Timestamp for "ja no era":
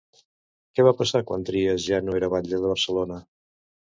1.91-2.31